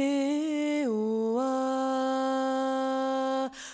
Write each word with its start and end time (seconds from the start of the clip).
Eh, 0.00 0.88
oh, 0.88 1.36
ah. 1.36 2.40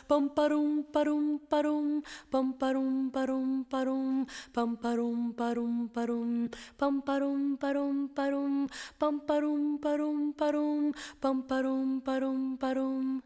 Pam 0.09 0.27
parum 0.35 0.83
parum 0.91 1.39
parum 1.49 2.03
pam 2.33 2.53
parum 2.59 3.15
parum 3.15 3.63
parum 3.71 4.27
pam 4.53 4.75
parum 4.75 5.33
parum 5.39 5.87
parum 5.95 6.51
pam 6.77 7.01
parum 7.07 7.57
parum 7.63 8.09
parum 8.11 8.67
pam 8.99 9.21
parum 9.23 9.79
parum 9.79 10.35
parum 10.35 10.93
pam 11.23 11.43
parum 11.47 12.03
parum 12.03 12.59
parum 12.59 13.23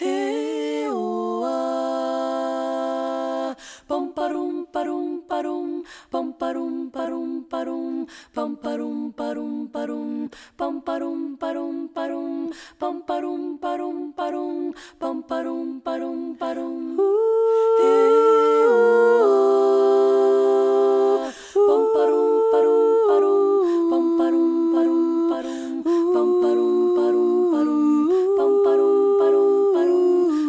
eh, 0.00 0.84
oh, 0.92 1.44
ah. 1.48 2.68
pam 3.88 4.12
parum 4.12 4.66
parum 4.68 5.22
parum 5.24 5.82
pam 6.10 6.32
parum 6.36 6.90
parum 6.90 7.44
parum 7.48 8.06
pam 8.34 8.56
parum 8.56 9.12
parum 9.16 9.68
parum 9.72 10.28
pam 10.56 10.80
parum 10.82 11.36
parum 11.40 11.87
parum 12.48 12.54
pam 12.78 13.02
parum 13.06 13.58
parum 13.58 14.12
parum 14.16 14.74
pam 14.98 15.22
parum 15.22 15.80
parum 15.84 16.36
parum 16.36 16.98
eh, 16.98 18.66
oh, 18.68 18.72
ah. 21.18 21.32
parum 21.94 22.30
parum 22.52 22.84
parum 23.08 23.42
parum 24.18 24.48
parum 24.72 25.04
parum 25.28 25.82
pam 26.14 26.28
parum 26.42 26.76
parum 26.96 27.30
parum 27.52 27.84
parum 28.36 28.64
parum 28.64 29.52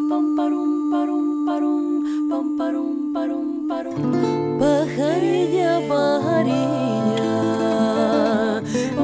parum 0.07 0.27
parum 0.37 0.67
parum 0.95 1.27
parum 1.47 1.85
pam 2.29 2.45
parum 2.57 2.97
parum 3.13 3.47
parum 3.67 4.01
pajarilla 4.59 5.73
pajarilla 5.89 7.31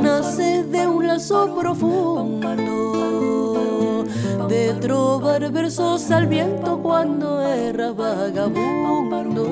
nace 0.01 0.51
de 0.71 0.83
un 0.87 1.01
lazo 1.07 1.39
profundo 1.55 2.64
de 4.85 4.89
trobar 4.89 5.51
versos 5.51 6.11
al 6.11 6.27
viento 6.27 6.79
cuando 6.79 7.41
erra 7.41 7.91
vagabundo 7.91 9.45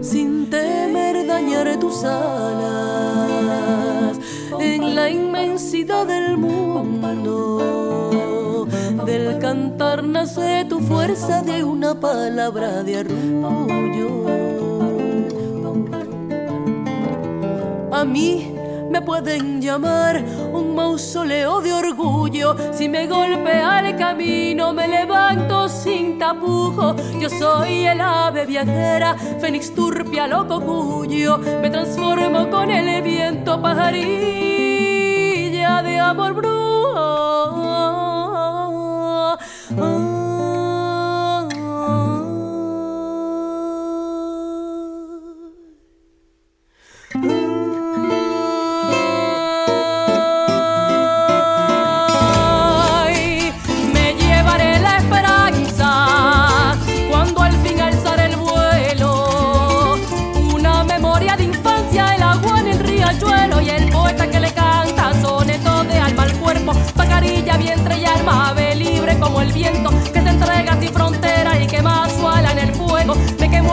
sin 0.00 0.48
temer 0.48 1.26
dañar 1.26 1.76
tus 1.80 2.04
alas 2.04 2.96
en 4.60 4.94
la 4.94 5.10
inmensidad 5.10 6.06
del 6.06 6.36
mundo. 6.38 7.56
Del 9.04 9.38
cantar 9.38 10.04
nace 10.04 10.64
tu 10.68 10.78
fuerza 10.80 11.42
de 11.42 11.64
una 11.64 11.98
palabra 11.98 12.84
de 12.84 12.98
arrullo. 12.98 14.26
A 17.92 18.04
mí 18.04 18.52
me 18.90 19.02
pueden 19.02 19.60
llamar 19.60 20.24
un 20.52 20.65
mausoleo 20.76 21.60
de 21.60 21.72
orgullo. 21.72 22.54
Si 22.72 22.88
me 22.88 23.06
golpea 23.08 23.80
el 23.80 23.96
camino, 23.96 24.72
me 24.72 24.86
levanto 24.86 25.68
sin 25.68 26.18
tapujo. 26.18 26.94
Yo 27.18 27.28
soy 27.28 27.86
el 27.86 28.00
ave 28.00 28.46
viajera, 28.46 29.16
fénix 29.40 29.74
turpia, 29.74 30.28
loco 30.28 30.60
cuyo. 30.60 31.38
Me 31.62 31.70
transformo 31.70 32.48
con 32.50 32.70
el 32.70 33.02
viento, 33.02 33.60
pajarilla 33.60 34.16
de 35.82 35.98
amor 35.98 36.34
brujo. 36.34 37.05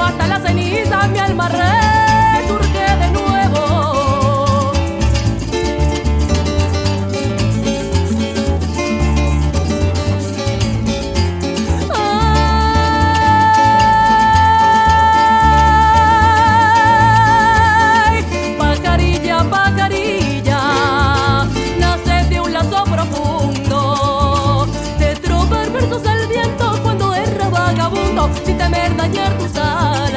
Hasta 0.04 0.28
la 0.28 0.40
ceniza, 0.40 1.08
mi 1.08 1.20
alma 1.20 1.48
resurge 1.50 1.93
temer 28.64 28.96
dañar 28.96 29.38
tus 29.38 29.56
alas, 29.58 30.13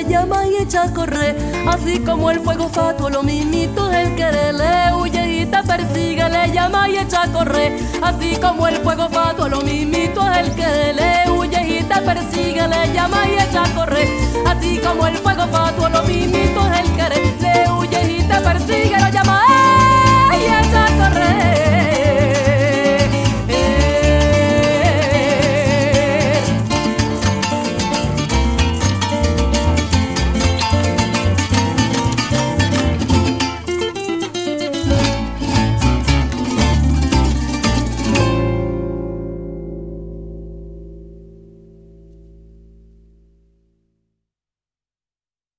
llama 0.00 0.46
y 0.46 0.56
echa 0.56 0.84
a 0.84 0.92
correr. 0.92 1.36
Así 1.66 1.98
como 2.00 2.30
el 2.30 2.40
fuego 2.40 2.68
fatuo 2.68 3.10
lo 3.10 3.22
mimito 3.22 3.90
es 3.90 4.08
el 4.08 4.14
querer. 4.16 4.54
Le 4.54 4.94
huye 4.94 5.42
y 5.42 5.46
te 5.46 5.62
persigue, 5.62 6.28
le 6.28 6.52
llama 6.52 6.88
y 6.88 6.98
echa 6.98 7.22
a 7.22 7.32
correr. 7.32 7.78
Así 8.02 8.36
como 8.36 8.68
el 8.68 8.76
fuego 8.76 9.08
fatuo 9.08 9.48
lo 9.48 9.60
mimito 9.60 10.20
es 10.30 10.38
el 10.38 10.54
querer. 10.54 10.94
Le 10.96 11.30
huye 11.30 11.78
y 11.78 11.82
te 11.82 12.00
persigue, 12.00 12.66
le 12.68 12.92
llama 12.92 13.28
y 13.28 13.34
echa 13.34 13.62
a 13.62 13.74
correr. 13.74 14.08
Así 14.46 14.78
como 14.78 15.06
el 15.06 15.16
fuego 15.16 15.46
fatuo 15.48 15.88
lo 15.88 16.02
mimito 16.04 16.71